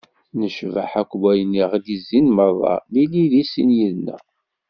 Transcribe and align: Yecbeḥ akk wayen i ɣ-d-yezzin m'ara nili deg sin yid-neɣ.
Yecbeḥ 0.41 0.91
akk 1.01 1.11
wayen 1.21 1.59
i 1.61 1.63
ɣ-d-yezzin 1.71 2.27
m'ara 2.35 2.73
nili 2.93 3.23
deg 3.31 3.45
sin 3.51 3.69
yid-neɣ. 3.77 4.21